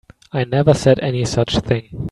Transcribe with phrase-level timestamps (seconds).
[0.33, 1.99] I never said any such thing.